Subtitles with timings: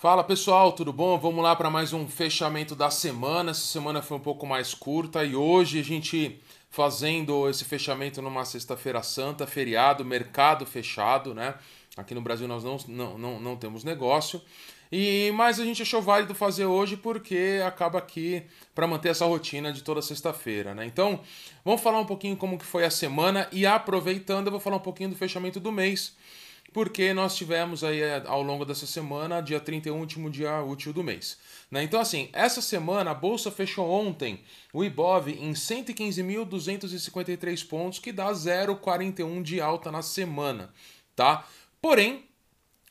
[0.00, 1.18] Fala pessoal, tudo bom?
[1.18, 3.50] Vamos lá para mais um fechamento da semana.
[3.50, 6.40] Essa semana foi um pouco mais curta e hoje a gente
[6.70, 11.54] fazendo esse fechamento numa sexta-feira santa, feriado, mercado fechado, né?
[11.98, 14.40] Aqui no Brasil nós não, não, não, não temos negócio.
[14.90, 18.42] E mas a gente achou válido fazer hoje porque acaba aqui
[18.74, 20.86] para manter essa rotina de toda sexta-feira, né?
[20.86, 21.20] Então,
[21.62, 24.80] vamos falar um pouquinho como que foi a semana e aproveitando, eu vou falar um
[24.80, 26.16] pouquinho do fechamento do mês
[26.72, 31.02] porque nós tivemos aí eh, ao longo dessa semana, dia 31, último dia útil do
[31.02, 31.36] mês.
[31.70, 31.82] Né?
[31.82, 34.40] Então, assim, essa semana a bolsa fechou ontem
[34.72, 40.72] o Ibov em 115.253 pontos, que dá 0,41 de alta na semana,
[41.16, 41.44] tá?
[41.82, 42.24] Porém,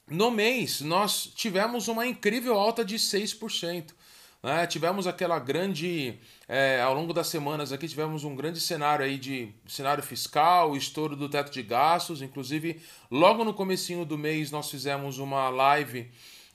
[0.08, 3.94] no mês nós tivemos uma incrível alta de 6%.
[4.42, 4.66] Né?
[4.68, 6.18] Tivemos aquela grande,
[6.48, 11.16] é, ao longo das semanas aqui, tivemos um grande cenário aí de cenário fiscal, estouro
[11.16, 12.82] do teto de gastos, inclusive
[13.12, 16.10] logo no comecinho do mês nós fizemos uma live,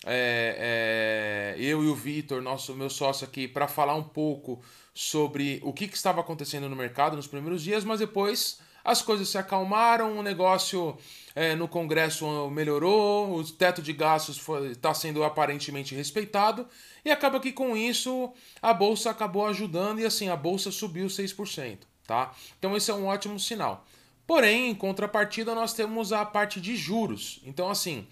[0.07, 4.63] é, é, eu e o Vitor, nosso meu sócio aqui, para falar um pouco
[4.95, 9.29] sobre o que, que estava acontecendo no mercado nos primeiros dias, mas depois as coisas
[9.29, 10.97] se acalmaram, o negócio
[11.35, 14.41] é, no Congresso melhorou, o teto de gastos
[14.71, 16.67] está sendo aparentemente respeitado,
[17.05, 18.33] e acaba que com isso
[18.63, 21.79] a Bolsa acabou ajudando e assim a Bolsa subiu 6%.
[22.07, 22.33] Tá?
[22.59, 23.85] Então esse é um ótimo sinal.
[24.27, 27.41] Porém, em contrapartida, nós temos a parte de juros.
[27.45, 28.07] Então, assim,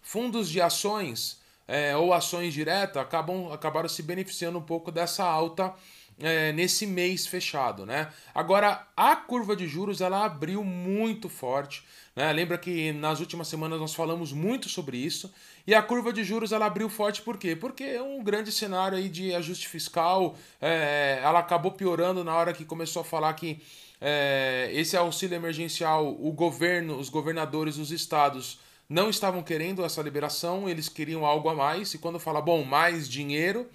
[0.00, 5.74] fundos de ações é, ou ações diretas acabam, acabaram se beneficiando um pouco dessa alta
[6.20, 8.08] é, nesse mês fechado, né?
[8.34, 12.32] Agora, a curva de juros ela abriu muito forte, né?
[12.32, 15.32] Lembra que nas últimas semanas nós falamos muito sobre isso
[15.66, 17.54] e a curva de juros ela abriu forte por quê?
[17.54, 22.52] Porque é um grande cenário aí de ajuste fiscal, é, ela acabou piorando na hora
[22.52, 23.60] que começou a falar que
[24.00, 30.68] é, esse auxílio emergencial, o governo, os governadores, os estados não estavam querendo essa liberação,
[30.68, 33.68] eles queriam algo a mais e quando fala bom mais dinheiro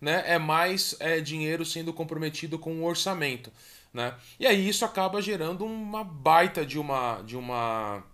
[0.00, 3.52] né, é mais é, dinheiro sendo comprometido com o orçamento.
[3.92, 4.14] Né?
[4.38, 8.04] E aí isso acaba gerando uma baita de uma de uma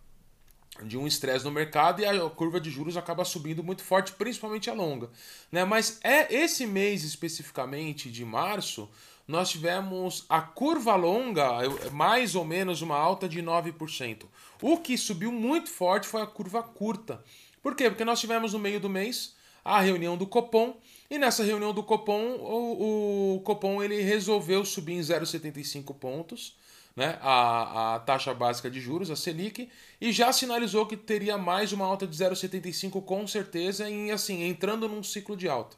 [0.85, 4.71] de um estresse no mercado e a curva de juros acaba subindo muito forte, principalmente
[4.71, 5.11] a longa,
[5.51, 5.65] né?
[5.65, 8.89] Mas é esse mês especificamente de março,
[9.29, 11.49] nós tivemos a curva longa,
[11.93, 14.25] mais ou menos uma alta de 9%.
[14.61, 17.23] O que subiu muito forte foi a curva curta.
[17.63, 17.89] Por quê?
[17.89, 20.77] Porque nós tivemos no meio do mês a reunião do Copom
[21.13, 26.57] e nessa reunião do Copom, o, o Copom ele resolveu subir em 0,75 pontos,
[26.97, 29.69] né, a, a taxa básica de juros, a Selic,
[30.01, 34.89] e já sinalizou que teria mais uma alta de 0,75 com certeza, e assim, entrando
[34.89, 35.77] num ciclo de alta.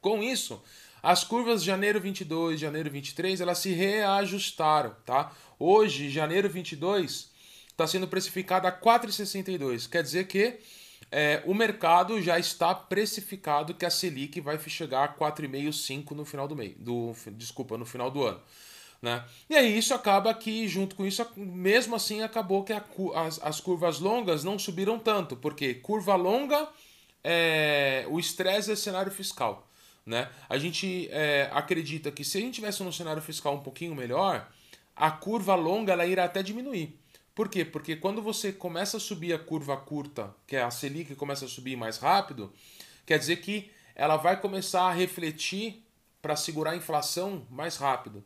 [0.00, 0.62] Com isso,
[1.02, 5.32] as curvas janeiro 22, janeiro 23, elas se reajustaram, tá?
[5.58, 7.28] Hoje, janeiro 22,
[7.68, 10.60] está sendo precificada a 4,62, quer dizer que
[11.10, 16.24] é, o mercado já está precificado que a Selic vai chegar a 4,5, 5 no
[16.24, 18.40] final do mês, do, desculpa, no final do ano.
[19.00, 19.24] Né?
[19.48, 23.60] E aí isso acaba que, junto com isso, mesmo assim acabou que a, as, as
[23.60, 26.68] curvas longas não subiram tanto, porque curva longa,
[27.22, 29.66] é, o estresse é cenário fiscal.
[30.04, 30.28] Né?
[30.48, 34.48] A gente é, acredita que se a gente tivesse um cenário fiscal um pouquinho melhor,
[34.96, 36.98] a curva longa ela irá até diminuir.
[37.38, 37.64] Por quê?
[37.64, 41.48] Porque quando você começa a subir a curva curta, que é a Selic começa a
[41.48, 42.52] subir mais rápido,
[43.06, 45.86] quer dizer que ela vai começar a refletir
[46.20, 48.24] para segurar a inflação mais rápido.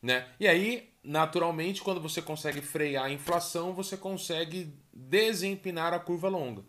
[0.00, 0.28] Né?
[0.38, 6.62] E aí, naturalmente, quando você consegue frear a inflação, você consegue desempinar a curva longa.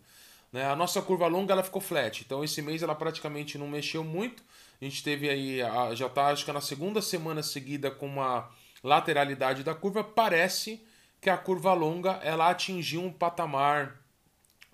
[0.52, 0.64] Né?
[0.64, 4.42] A nossa curva longa ela ficou flat, então esse mês ela praticamente não mexeu muito.
[4.82, 5.60] A gente teve aí,
[5.94, 8.50] já está acho que na segunda semana seguida com uma
[8.82, 10.02] lateralidade da curva.
[10.02, 10.82] Parece
[11.24, 13.98] que a curva longa ela atingiu um patamar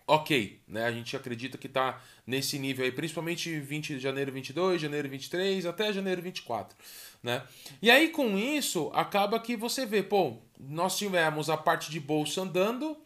[0.05, 0.85] ok, né?
[0.85, 5.65] A gente acredita que está nesse nível aí, principalmente 20 de janeiro 22, janeiro 23
[5.65, 6.77] até janeiro 24,
[7.23, 7.45] né?
[7.81, 12.41] E aí com isso acaba que você vê, pô, nós tivemos a parte de bolsa
[12.41, 12.97] andando,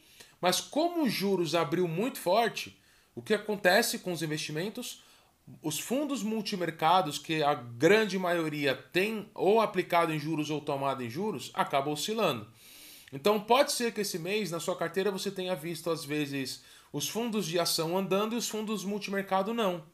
[0.41, 2.75] mas como os juros abriu muito forte,
[3.14, 5.02] o que acontece com os investimentos?
[5.62, 11.11] Os fundos multimercados, que a grande maioria tem ou aplicado em juros ou tomado em
[11.11, 12.49] juros, acaba oscilando.
[13.14, 17.08] Então pode ser que esse mês na sua carteira você tenha visto às vezes os
[17.08, 19.84] fundos de ação andando e os fundos multimercado não.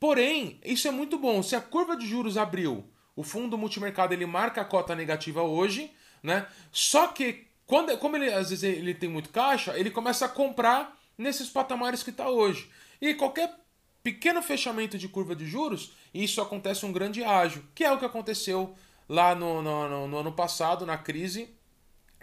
[0.00, 1.42] Porém, isso é muito bom.
[1.42, 5.92] Se a curva de juros abriu, o fundo multimercado ele marca a cota negativa hoje,
[6.22, 6.46] né?
[6.72, 10.98] Só que quando, como ele às vezes ele tem muito caixa, ele começa a comprar
[11.16, 12.70] nesses patamares que está hoje.
[13.02, 13.54] E qualquer
[14.02, 18.04] pequeno fechamento de curva de juros, isso acontece um grande ágio, que é o que
[18.04, 18.74] aconteceu
[19.06, 21.55] lá no, no, no, no ano passado, na crise,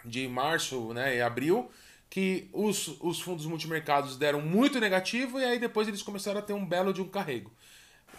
[0.04, 1.70] de março né, e abril,
[2.10, 6.52] que os, os fundos multimercados deram muito negativo e aí depois eles começaram a ter
[6.52, 7.50] um belo de um carrego.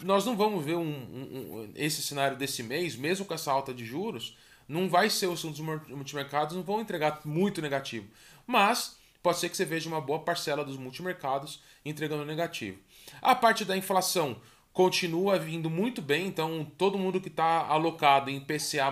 [0.01, 3.73] Nós não vamos ver um, um, um, esse cenário desse mês, mesmo com essa alta
[3.73, 4.37] de juros,
[4.67, 8.07] não vai ser os fundos multimercados, não vão entregar muito negativo.
[8.45, 12.79] Mas pode ser que você veja uma boa parcela dos multimercados entregando negativo.
[13.21, 14.41] A parte da inflação
[14.73, 18.91] continua vindo muito bem, então todo mundo que está alocado em PCA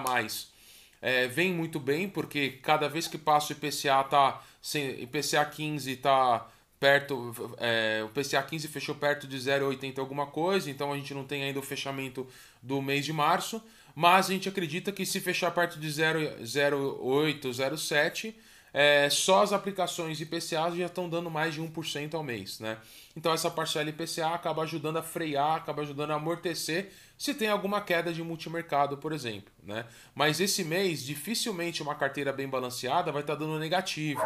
[1.04, 4.42] é, vem muito bem, porque cada vez que passa o IPCA tá
[4.74, 6.48] IPCA 15 está
[6.80, 11.26] perto, é, o IPCA 15 fechou perto de 0,80 alguma coisa, então a gente não
[11.26, 12.26] tem ainda o fechamento
[12.62, 13.62] do mês de março,
[13.94, 18.34] mas a gente acredita que se fechar perto de 0,8, 0,7
[18.74, 22.80] é, só as aplicações IPCA já estão dando mais de 1% ao mês, né?
[23.16, 27.80] Então essa parcela IPCA acaba ajudando a frear, acaba ajudando a amortecer se tem alguma
[27.80, 29.86] queda de multimercado, por exemplo, né?
[30.16, 34.22] Mas esse mês, dificilmente uma carteira bem balanceada vai estar tá dando negativo,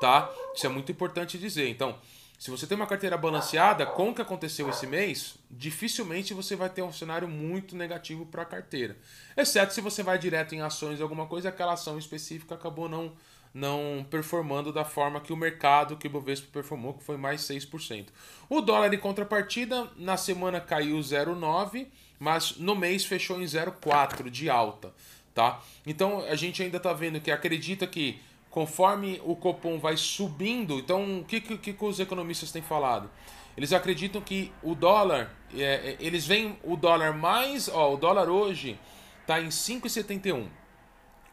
[0.00, 0.32] tá?
[0.54, 1.68] Isso é muito importante dizer.
[1.68, 1.98] Então,
[2.38, 6.70] se você tem uma carteira balanceada, com o que aconteceu esse mês, dificilmente você vai
[6.70, 8.96] ter um cenário muito negativo para a carteira.
[9.36, 13.12] Exceto se você vai direto em ações, alguma coisa, aquela ação específica acabou não
[13.52, 18.06] não performando da forma que o mercado, que o Bovespa performou, que foi mais 6%.
[18.48, 21.86] O dólar em contrapartida, na semana caiu 0,9%,
[22.18, 24.92] mas no mês fechou em 0,4% de alta.
[25.34, 25.60] Tá?
[25.86, 31.20] Então a gente ainda está vendo que acredita que conforme o Copom vai subindo, então
[31.20, 33.08] o que, que, que os economistas têm falado?
[33.56, 38.28] Eles acreditam que o dólar, é, é eles veem o dólar mais, ó, o dólar
[38.28, 38.78] hoje
[39.22, 40.48] está em 5,71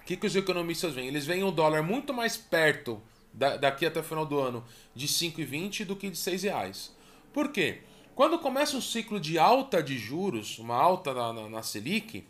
[0.05, 1.07] o que, que os economistas veem?
[1.07, 3.01] Eles veem o dólar muito mais perto
[3.33, 4.63] da, daqui até o final do ano
[4.93, 6.95] de 5,20 do que de 6 reais.
[7.33, 7.79] Por quê?
[8.13, 12.23] Quando começa um ciclo de alta de juros, uma alta na, na, na Selic,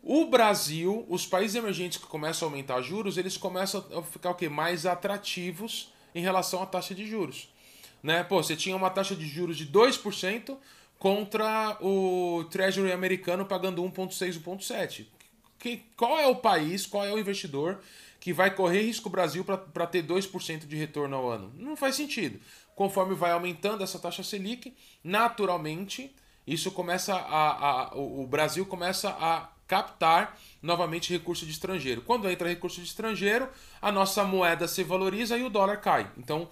[0.00, 4.34] o Brasil, os países emergentes que começam a aumentar juros, eles começam a ficar o
[4.36, 4.48] quê?
[4.48, 7.52] mais atrativos em relação à taxa de juros.
[8.00, 8.22] Né?
[8.22, 10.56] Pô, você tinha uma taxa de juros de 2%
[11.00, 15.17] contra o Treasury americano pagando 1,6, 1,7
[15.58, 17.80] que, qual é o país, qual é o investidor
[18.20, 21.52] que vai correr risco Brasil para ter 2% de retorno ao ano?
[21.56, 22.40] Não faz sentido.
[22.74, 26.14] Conforme vai aumentando essa taxa Selic, naturalmente
[26.46, 32.00] isso começa a, a o Brasil começa a captar novamente recurso de estrangeiro.
[32.00, 33.48] Quando entra recurso de estrangeiro,
[33.82, 36.10] a nossa moeda se valoriza e o dólar cai.
[36.16, 36.48] Então,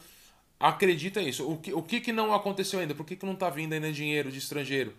[0.61, 1.50] acredita isso.
[1.50, 2.94] O que, o que, que não aconteceu ainda?
[2.94, 4.93] Por que, que não está vindo ainda dinheiro de estrangeiro?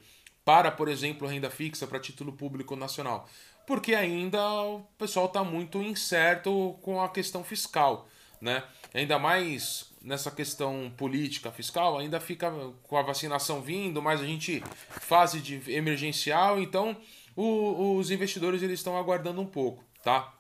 [0.44, 3.30] Para, por exemplo, renda fixa, para título público nacional
[3.68, 8.08] porque ainda o pessoal está muito incerto com a questão fiscal,
[8.40, 8.64] né?
[8.94, 12.50] Ainda mais nessa questão política fiscal, ainda fica
[12.84, 14.64] com a vacinação vindo, mas a gente
[15.02, 16.96] fase de emergencial, então
[17.36, 20.34] o, os investidores eles estão aguardando um pouco, tá?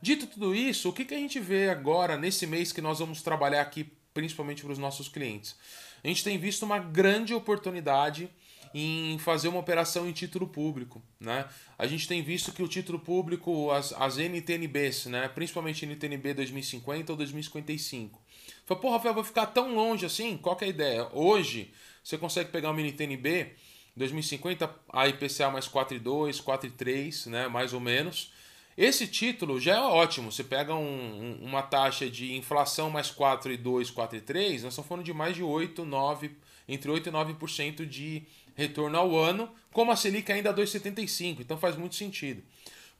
[0.00, 3.20] Dito tudo isso, o que, que a gente vê agora nesse mês que nós vamos
[3.20, 5.56] trabalhar aqui, principalmente para os nossos clientes?
[6.02, 8.30] A gente tem visto uma grande oportunidade
[8.74, 11.00] em fazer uma operação em título público.
[11.20, 11.46] Né?
[11.78, 15.28] A gente tem visto que o título público, as, as NTNBs, né?
[15.28, 18.20] principalmente NTNB 2050 ou 2055.
[18.66, 20.36] Fala, pô, Rafael, vou ficar tão longe assim?
[20.36, 21.08] Qual é a ideia?
[21.12, 21.72] Hoje,
[22.02, 23.52] você consegue pegar uma NTNB
[23.96, 27.46] 2050, a IPCA mais 4,2, 4,3, né?
[27.46, 28.32] mais ou menos.
[28.76, 30.32] Esse título já é ótimo.
[30.32, 35.36] Você pega um, uma taxa de inflação mais 4,2, 4,3, nós estamos falando de mais
[35.36, 36.32] de 8, 9,
[36.66, 38.24] entre 8 e 9% de
[38.54, 42.42] retorno ao ano, como a Selic ainda é 2,75, então faz muito sentido.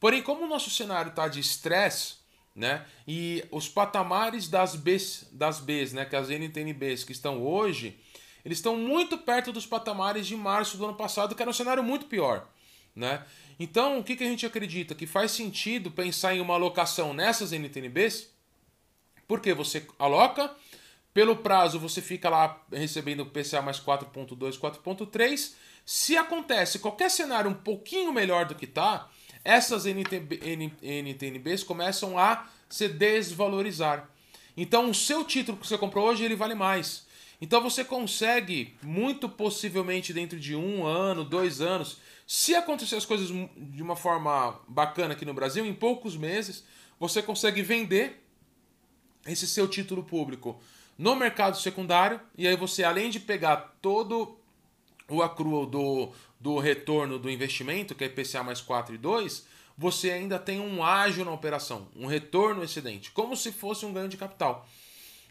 [0.01, 2.17] Porém, como o nosso cenário está de estresse,
[2.55, 7.99] né, e os patamares das Bs, das Bs, né, que as NTNBs que estão hoje,
[8.45, 11.83] eles estão muito perto dos patamares de março do ano passado, que era um cenário
[11.83, 12.47] muito pior,
[12.95, 13.25] né?
[13.59, 14.95] Então, o que, que a gente acredita?
[14.95, 18.31] Que faz sentido pensar em uma alocação nessas NTNBs,
[19.27, 20.55] porque você aloca,
[21.15, 25.53] pelo prazo, você fica lá recebendo PCA mais 4.2, 4.3.
[25.87, 29.09] Se acontece qualquer cenário um pouquinho melhor do que está,
[29.45, 30.41] essas NTB,
[30.83, 34.11] NTNBs começam a se desvalorizar.
[34.57, 37.07] Então, o seu título que você comprou hoje, ele vale mais.
[37.41, 43.29] Então, você consegue, muito possivelmente dentro de um ano, dois anos, se acontecer as coisas
[43.29, 46.65] de uma forma bacana aqui no Brasil, em poucos meses,
[46.99, 48.25] você consegue vender
[49.27, 50.61] esse seu título público
[50.97, 54.39] no mercado secundário, e aí você, além de pegar todo
[55.09, 59.47] o accrual do, do retorno do investimento, que é IPCA mais 4 e 2,
[59.77, 64.09] você ainda tem um ágio na operação, um retorno excedente, como se fosse um ganho
[64.09, 64.67] de capital.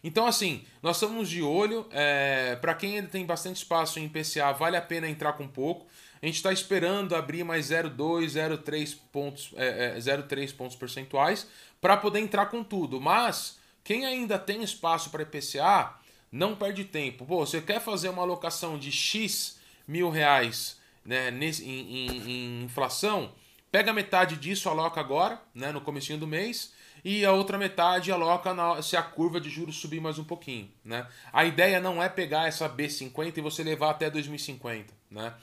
[0.04, 1.86] Então, assim, nós estamos de olho.
[1.90, 5.86] É, Para quem ainda tem bastante espaço em IPCA, vale a pena entrar com pouco.
[6.22, 11.46] A gente está esperando abrir mais 0,2, 0,3 pontos, é, é, 0,3 pontos percentuais
[11.80, 13.00] para poder entrar com tudo.
[13.00, 15.94] Mas Quem ainda tem espaço para IPCA,
[16.32, 17.26] não perde tempo.
[17.26, 22.64] Pô, você quer fazer uma alocação de X mil reais né, nesse, em, em, em
[22.64, 23.32] inflação?
[23.70, 26.72] Pega metade disso, aloca agora, né, no comecinho do mês,
[27.04, 30.70] e a outra metade aloca na, se a curva de juros subir mais um pouquinho,
[30.82, 31.06] né?
[31.32, 35.34] A ideia não é pegar essa B50 e você levar até 2050, né?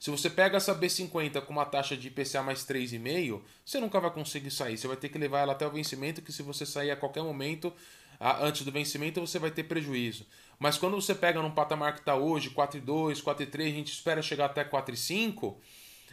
[0.00, 4.10] Se você pega essa B50 com uma taxa de IPCA mais 3,5, você nunca vai
[4.10, 4.78] conseguir sair.
[4.78, 7.22] Você vai ter que levar ela até o vencimento, que se você sair a qualquer
[7.22, 7.70] momento,
[8.40, 10.26] antes do vencimento, você vai ter prejuízo.
[10.58, 14.46] Mas quando você pega num patamar que está hoje, 4,2, 4,3, a gente espera chegar
[14.46, 15.56] até 4,5,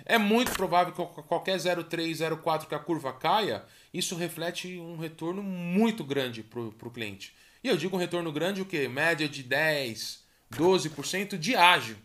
[0.05, 3.63] é muito provável que qualquer 0,3, 0,4 que a curva caia,
[3.93, 7.33] isso reflete um retorno muito grande para o cliente.
[7.63, 8.89] E eu digo um retorno grande o quê?
[8.89, 11.95] Média de 10, 12% de ágil.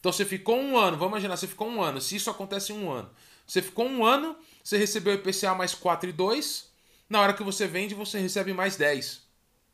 [0.00, 2.76] Então você ficou um ano, vamos imaginar, você ficou um ano, se isso acontece em
[2.76, 3.10] um ano.
[3.46, 6.64] Você ficou um ano, você recebeu IPCA mais 4,2,
[7.08, 9.22] na hora que você vende, você recebe mais 10.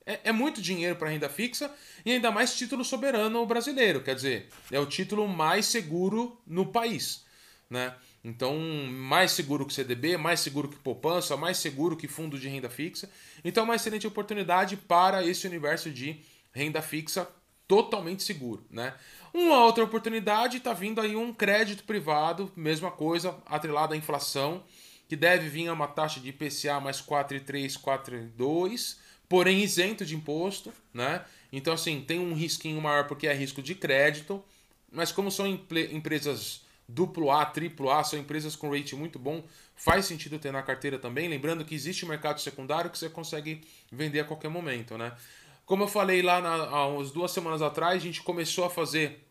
[0.05, 1.71] É, é muito dinheiro para renda fixa
[2.05, 7.25] e ainda mais título soberano brasileiro, quer dizer, é o título mais seguro no país.
[7.69, 7.95] Né?
[8.25, 12.69] Então, mais seguro que CDB, mais seguro que poupança, mais seguro que fundo de renda
[12.69, 13.09] fixa.
[13.45, 16.21] Então, é uma excelente oportunidade para esse universo de
[16.53, 17.29] renda fixa
[17.69, 18.95] totalmente seguro, né?
[19.33, 24.63] Uma outra oportunidade está vindo aí um crédito privado, mesma coisa, atrelado à inflação,
[25.09, 28.97] que deve vir a uma taxa de IPCA mais 4,3, 4,2,
[29.29, 31.25] porém isento de imposto, né?
[31.53, 34.43] Então, assim, tem um risquinho maior porque é risco de crédito,
[34.91, 39.45] mas como são empresas duplo A, triplo A, são empresas com rating muito bom,
[39.75, 41.29] faz sentido ter na carteira também.
[41.29, 45.13] Lembrando que existe um mercado secundário que você consegue vender a qualquer momento, né?
[45.67, 49.29] Como eu falei lá na, há umas duas semanas atrás, a gente começou a fazer,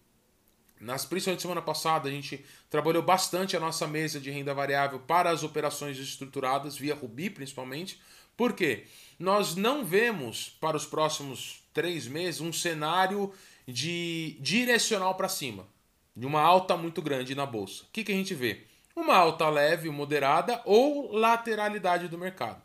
[0.82, 5.30] nas, principalmente semana passada, a gente trabalhou bastante a nossa mesa de renda variável para
[5.30, 8.01] as operações estruturadas, via Rubi principalmente.
[8.36, 8.84] Por quê?
[9.18, 13.32] Nós não vemos para os próximos três meses um cenário
[13.65, 15.65] de direcional para cima
[16.13, 17.84] de uma alta muito grande na bolsa.
[17.84, 18.65] O que, que a gente vê?
[18.94, 22.62] Uma alta leve, moderada ou lateralidade do mercado.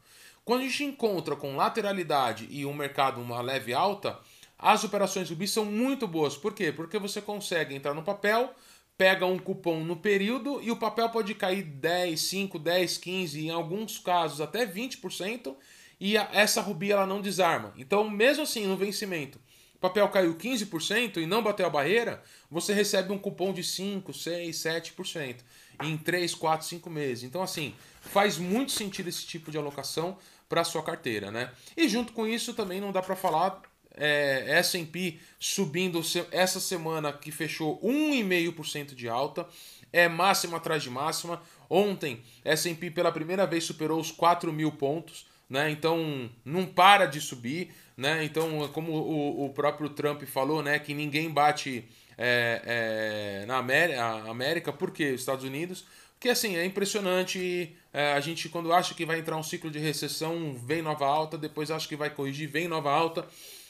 [0.51, 4.19] Quando a gente encontra com lateralidade e um mercado uma leve alta,
[4.59, 6.37] as operações rubi são muito boas.
[6.37, 6.73] Por quê?
[6.73, 8.53] Porque você consegue entrar no papel,
[8.99, 13.51] pega um cupom no período e o papel pode cair 10, 5, 10, 15, em
[13.51, 15.55] alguns casos até 20%,
[16.01, 17.73] e essa rubi ela não desarma.
[17.77, 19.39] Então, mesmo assim, no vencimento,
[19.77, 24.13] o papel caiu 15% e não bateu a barreira, você recebe um cupom de 5,
[24.13, 25.37] 6, 7%
[25.85, 27.23] em 3, 4, 5 meses.
[27.23, 30.19] Então, assim, faz muito sentido esse tipo de alocação
[30.51, 31.51] para sua carteira, né?
[31.75, 33.63] E junto com isso também não dá para falar
[33.97, 39.47] é, S&P subindo essa semana que fechou 1,5% de alta,
[39.91, 41.43] é máxima atrás de máxima.
[41.71, 45.71] Ontem, S&P pela primeira vez superou os 4 mil pontos, né?
[45.71, 48.25] Então não para de subir né?
[48.25, 51.85] Então, como o, o próprio Trump falou, né, que ninguém bate
[52.17, 54.91] é, é, na América, América, por?
[54.99, 55.85] Estados Unidos.
[56.15, 57.77] Porque assim, é impressionante.
[57.93, 61.37] É, a gente, quando acha que vai entrar um ciclo de recessão, vem nova alta,
[61.37, 63.27] depois acha que vai corrigir, vem nova alta.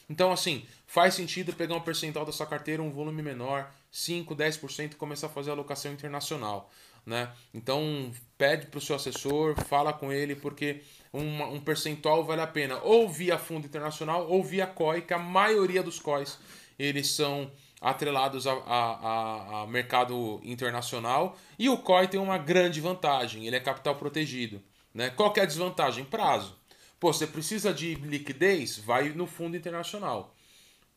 [0.09, 4.93] Então, assim, faz sentido pegar um percentual da sua carteira, um volume menor, 5, 10%,
[4.93, 6.71] e começar a fazer alocação internacional.
[7.07, 7.31] Né?
[7.55, 12.47] Então, pede para o seu assessor, fala com ele, porque um, um percentual vale a
[12.47, 16.39] pena ou via fundo internacional ou via COI, que a maioria dos COIs
[16.79, 17.50] eles são
[17.81, 23.61] atrelados a, a, a, mercado internacional e o COI tem uma grande vantagem, ele é
[23.61, 24.63] capital protegido.
[24.93, 25.11] Né?
[25.11, 26.05] Qual que é a desvantagem?
[26.05, 26.59] Prazo.
[26.99, 28.79] Pô, você precisa de liquidez?
[28.79, 30.35] Vai no fundo internacional.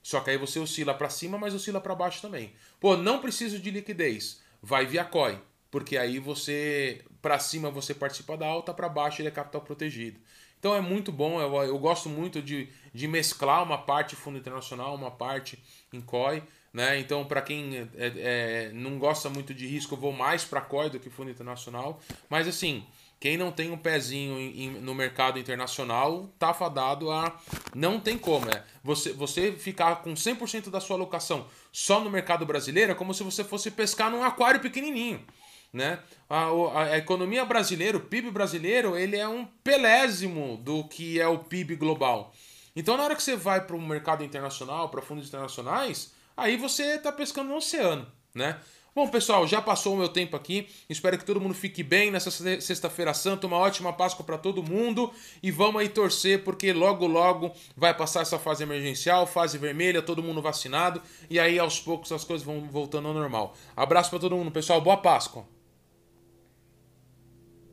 [0.02, 2.54] Só que aí você oscila para cima, mas oscila para baixo também.
[2.80, 4.42] Pô, não preciso de liquidez.
[4.62, 5.40] Vai via COI
[5.74, 10.20] porque aí você para cima você participa da alta, para baixo ele é capital protegido.
[10.60, 14.94] Então é muito bom, eu, eu gosto muito de, de mesclar uma parte fundo internacional,
[14.94, 15.58] uma parte
[15.92, 16.44] em COI.
[16.74, 17.00] Né?
[17.00, 20.89] Então, para quem é, é, não gosta muito de risco, eu vou mais para COI
[20.89, 22.01] do que fundo internacional.
[22.27, 22.84] Mas assim,
[23.20, 27.39] quem não tem um pezinho em, em, no mercado internacional, tá fadado a.
[27.75, 28.50] Não tem como.
[28.50, 28.63] É.
[28.84, 33.24] Você, você ficar com 100% da sua alocação só no mercado brasileiro é como se
[33.24, 35.24] você fosse pescar num aquário pequenininho.
[35.72, 36.00] Né?
[36.30, 36.50] A,
[36.82, 41.75] a, economia brasileira, o PIB brasileiro, ele é um pelésimo do que é o PIB
[41.75, 42.34] global.
[42.75, 46.96] Então, na hora que você vai para o mercado internacional, para fundos internacionais, aí você
[46.96, 48.60] está pescando no oceano, né?
[48.96, 50.68] Bom, pessoal, já passou o meu tempo aqui.
[50.88, 53.48] Espero que todo mundo fique bem nessa sexta-feira santa.
[53.48, 55.12] Uma ótima Páscoa para todo mundo.
[55.42, 60.22] E vamos aí torcer, porque logo, logo vai passar essa fase emergencial, fase vermelha, todo
[60.22, 61.02] mundo vacinado.
[61.28, 63.56] E aí, aos poucos, as coisas vão voltando ao normal.
[63.75, 64.80] Abraço para todo mundo, pessoal.
[64.80, 65.52] Boa Páscoa.